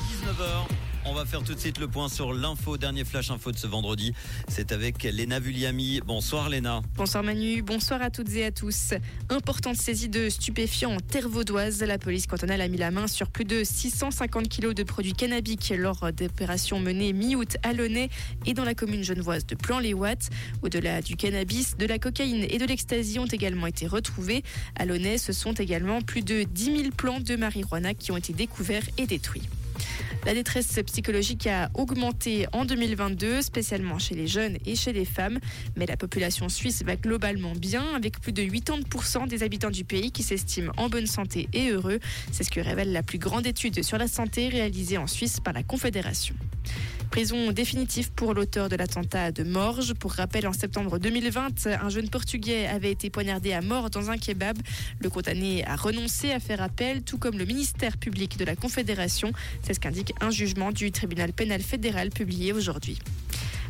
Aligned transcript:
19h. 0.00 0.66
On 1.06 1.14
va 1.14 1.24
faire 1.24 1.42
tout 1.42 1.54
de 1.54 1.58
suite 1.58 1.78
le 1.78 1.88
point 1.88 2.10
sur 2.10 2.34
l'info, 2.34 2.76
dernier 2.76 3.04
flash 3.04 3.30
info 3.30 3.52
de 3.52 3.56
ce 3.56 3.66
vendredi. 3.66 4.12
C'est 4.48 4.70
avec 4.70 5.02
Léna 5.02 5.40
Vulliami. 5.40 6.00
Bonsoir 6.04 6.50
Léna. 6.50 6.82
Bonsoir 6.94 7.24
Manu, 7.24 7.62
bonsoir 7.62 8.02
à 8.02 8.10
toutes 8.10 8.30
et 8.34 8.44
à 8.44 8.50
tous. 8.50 8.92
Importante 9.30 9.76
saisie 9.76 10.10
de 10.10 10.28
stupéfiants 10.28 10.92
en 10.92 11.00
terre 11.00 11.28
vaudoise. 11.28 11.82
La 11.82 11.96
police 11.96 12.26
cantonale 12.26 12.60
a 12.60 12.68
mis 12.68 12.76
la 12.76 12.90
main 12.90 13.06
sur 13.06 13.28
plus 13.28 13.46
de 13.46 13.64
650 13.64 14.48
kilos 14.48 14.74
de 14.74 14.82
produits 14.82 15.14
cannabiques 15.14 15.72
lors 15.74 16.12
d'opérations 16.12 16.78
menées 16.78 17.14
mi-août 17.14 17.56
à 17.62 17.72
Launay 17.72 18.10
et 18.44 18.52
dans 18.52 18.64
la 18.64 18.74
commune 18.74 19.02
genevoise 19.02 19.46
de 19.46 19.54
Plan-les-Ouates. 19.54 20.28
Au-delà 20.62 21.00
du 21.00 21.16
cannabis, 21.16 21.78
de 21.78 21.86
la 21.86 21.98
cocaïne 21.98 22.46
et 22.48 22.58
de 22.58 22.66
l'ecstasy 22.66 23.18
ont 23.18 23.26
également 23.26 23.66
été 23.66 23.86
retrouvés. 23.86 24.44
À 24.76 24.84
Launay, 24.84 25.16
ce 25.16 25.32
sont 25.32 25.54
également 25.54 26.02
plus 26.02 26.22
de 26.22 26.42
10 26.42 26.64
000 26.64 26.78
plants 26.94 27.20
de 27.20 27.36
marijuana 27.36 27.94
qui 27.94 28.12
ont 28.12 28.18
été 28.18 28.34
découverts 28.34 28.84
et 28.98 29.06
détruits. 29.06 29.48
La 30.26 30.34
détresse 30.34 30.78
psychologique 30.86 31.46
a 31.46 31.70
augmenté 31.74 32.46
en 32.52 32.64
2022, 32.64 33.42
spécialement 33.42 33.98
chez 33.98 34.14
les 34.14 34.26
jeunes 34.26 34.58
et 34.66 34.76
chez 34.76 34.92
les 34.92 35.04
femmes. 35.04 35.38
Mais 35.76 35.86
la 35.86 35.96
population 35.96 36.48
suisse 36.48 36.82
va 36.84 36.96
globalement 36.96 37.52
bien, 37.52 37.84
avec 37.94 38.20
plus 38.20 38.32
de 38.32 38.42
80% 38.42 39.28
des 39.28 39.42
habitants 39.42 39.70
du 39.70 39.84
pays 39.84 40.12
qui 40.12 40.22
s'estiment 40.22 40.72
en 40.76 40.88
bonne 40.88 41.06
santé 41.06 41.48
et 41.52 41.70
heureux. 41.70 42.00
C'est 42.32 42.44
ce 42.44 42.50
que 42.50 42.60
révèle 42.60 42.92
la 42.92 43.02
plus 43.02 43.18
grande 43.18 43.46
étude 43.46 43.82
sur 43.82 43.98
la 43.98 44.08
santé 44.08 44.48
réalisée 44.48 44.98
en 44.98 45.06
Suisse 45.06 45.40
par 45.40 45.54
la 45.54 45.62
Confédération. 45.62 46.34
Prison 47.10 47.50
définitive 47.50 48.12
pour 48.12 48.34
l'auteur 48.34 48.68
de 48.68 48.76
l'attentat 48.76 49.32
de 49.32 49.42
Morges. 49.42 49.94
Pour 49.94 50.12
rappel, 50.12 50.46
en 50.46 50.52
septembre 50.52 50.98
2020, 51.00 51.66
un 51.66 51.88
jeune 51.88 52.08
Portugais 52.08 52.66
avait 52.68 52.92
été 52.92 53.10
poignardé 53.10 53.52
à 53.52 53.62
mort 53.62 53.90
dans 53.90 54.10
un 54.10 54.16
kebab. 54.16 54.56
Le 55.00 55.10
condamné 55.10 55.64
a 55.66 55.74
renoncé 55.74 56.30
à 56.30 56.38
faire 56.38 56.62
appel, 56.62 57.02
tout 57.02 57.18
comme 57.18 57.36
le 57.36 57.44
ministère 57.44 57.98
public 57.98 58.38
de 58.38 58.44
la 58.44 58.54
Confédération. 58.54 59.32
C'est 59.62 59.74
ce 59.74 59.80
qu'indique 59.80 60.14
un 60.20 60.30
jugement 60.30 60.70
du 60.70 60.92
tribunal 60.92 61.32
pénal 61.32 61.60
fédéral 61.62 62.10
publié 62.10 62.52
aujourd'hui. 62.52 63.00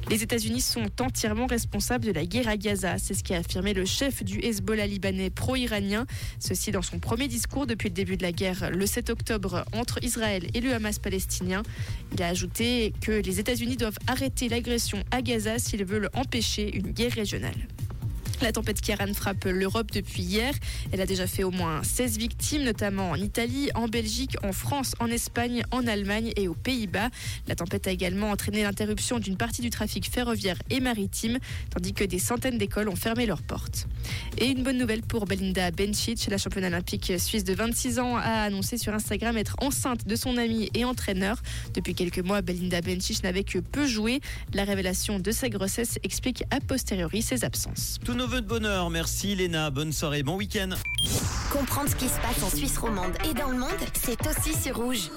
Les 0.09 0.23
États-Unis 0.23 0.61
sont 0.61 0.89
entièrement 1.01 1.47
responsables 1.47 2.05
de 2.05 2.13
la 2.13 2.25
guerre 2.25 2.49
à 2.49 2.57
Gaza. 2.57 2.99
C'est 2.99 3.15
ce 3.15 3.23
qu'a 3.23 3.37
affirmé 3.37 3.75
le 3.75 3.85
chef 3.85 4.25
du 4.25 4.41
Hezbollah 4.41 4.87
libanais 4.87 5.31
pro-iranien. 5.31 6.07
Ceci 6.39 6.73
dans 6.73 6.83
son 6.83 6.99
premier 6.99 7.29
discours 7.29 7.67
depuis 7.67 7.89
le 7.89 7.95
début 7.95 8.17
de 8.17 8.23
la 8.23 8.33
guerre 8.33 8.71
le 8.71 8.87
7 8.87 9.11
octobre 9.11 9.65
entre 9.73 10.03
Israël 10.03 10.49
et 10.55 10.61
le 10.61 10.73
Hamas 10.75 10.99
palestinien. 10.99 11.63
Il 12.13 12.23
a 12.23 12.29
ajouté 12.29 12.93
que 13.01 13.13
les 13.13 13.39
États-Unis 13.39 13.77
doivent 13.77 13.99
arrêter 14.07 14.49
l'agression 14.49 15.03
à 15.11 15.23
Gaza 15.23 15.59
s'ils 15.59 15.85
veulent 15.85 16.11
empêcher 16.15 16.77
une 16.77 16.91
guerre 16.91 17.13
régionale. 17.13 17.69
La 18.43 18.53
tempête 18.53 18.81
Kiaran 18.81 19.13
frappe 19.13 19.45
l'Europe 19.45 19.91
depuis 19.93 20.23
hier. 20.23 20.55
Elle 20.93 21.03
a 21.03 21.07
déjà 21.07 21.27
fait 21.27 21.45
au 21.45 21.51
moins 21.51 21.83
16 21.83 22.17
victimes, 22.17 22.63
notamment 22.63 23.11
en 23.11 23.17
Italie, 23.17 23.69
en 23.75 23.87
Belgique, 23.87 24.37
en 24.43 24.53
France, 24.53 24.95
en 24.99 25.09
Espagne, 25.09 25.63
en 25.71 25.87
Allemagne 25.87 26.33
et 26.37 26.49
aux 26.49 26.55
Pays-Bas. 26.55 27.11
La 27.49 27.55
tempête 27.55 27.87
a 27.87 27.91
également 27.91 28.31
entraîné 28.31 28.63
l'interruption 28.63 29.19
d'une 29.19 29.37
partie 29.37 29.61
du 29.61 29.69
trafic 29.69 30.11
ferroviaire 30.11 30.57
et 30.71 30.81
maritime, 30.81 31.39
tandis 31.69 31.93
que 31.93 32.05
des 32.05 32.19
centaines 32.19 32.57
d'écoles 32.57 32.89
ont 32.89 32.97
fermé 32.97 33.27
leurs 33.27 33.43
portes. 33.43 33.87
Et 34.39 34.47
une 34.47 34.63
bonne 34.63 34.79
nouvelle 34.79 35.03
pour 35.03 35.27
Belinda 35.27 35.71
Bencic, 35.71 36.29
la 36.31 36.39
championne 36.39 36.65
olympique 36.65 37.13
suisse 37.19 37.45
de 37.45 37.55
26 37.55 37.99
ans, 37.99 38.17
a 38.17 38.43
annoncé 38.43 38.79
sur 38.79 38.95
Instagram 38.95 39.37
être 39.37 39.57
enceinte 39.61 40.07
de 40.07 40.17
son 40.17 40.37
ami 40.37 40.71
et 40.75 40.85
entraîneur. 40.85 41.43
Depuis 41.75 41.95
quelques 41.95 42.21
mois, 42.21 42.41
Belinda 42.41 42.81
Bencic 42.81 43.23
n'avait 43.25 43.45
que 43.45 43.59
peu 43.59 43.87
joué. 43.87 44.21
La 44.55 44.65
révélation 44.65 45.19
de 45.19 45.31
sa 45.31 45.49
grossesse 45.49 45.99
explique 46.03 46.45
a 46.51 46.61
posteriori 46.61 47.23
ses 47.23 47.45
absences 47.45 47.99
de 48.41 48.41
bonheur. 48.47 48.91
Merci 48.91 49.35
Léna. 49.35 49.71
Bonne 49.71 49.93
soirée, 49.93 50.23
bon 50.23 50.37
week-end. 50.37 50.71
Comprendre 51.51 51.91
ce 51.91 51.97
qui 51.97 52.09
se 52.09 52.19
passe 52.21 52.43
en 52.43 52.51
Suisse 52.51 52.79
romande 52.79 53.13
et 53.29 53.35
dans 53.35 53.49
le 53.49 53.59
monde, 53.59 53.71
c'est 53.95 54.19
aussi 54.27 54.55
sur 54.61 54.77
Rouge. 54.77 55.11